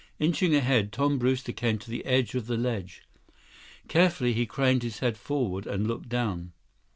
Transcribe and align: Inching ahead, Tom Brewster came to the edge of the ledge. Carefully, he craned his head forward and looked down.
Inching 0.17 0.55
ahead, 0.55 0.91
Tom 0.91 1.19
Brewster 1.19 1.51
came 1.51 1.77
to 1.77 1.91
the 1.91 2.03
edge 2.07 2.33
of 2.33 2.47
the 2.47 2.57
ledge. 2.57 3.03
Carefully, 3.87 4.33
he 4.33 4.47
craned 4.47 4.81
his 4.81 4.97
head 4.97 5.15
forward 5.15 5.67
and 5.67 5.85
looked 5.87 6.09
down. 6.09 6.53